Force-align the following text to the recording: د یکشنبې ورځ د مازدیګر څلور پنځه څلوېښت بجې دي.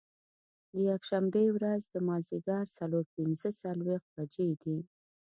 د 0.71 0.73
یکشنبې 0.89 1.45
ورځ 1.55 1.81
د 1.93 1.95
مازدیګر 2.07 2.65
څلور 2.77 3.05
پنځه 3.15 3.49
څلوېښت 3.61 4.07
بجې 4.15 4.49
دي. 4.61 4.77